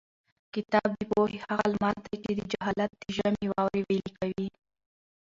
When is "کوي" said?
4.19-4.47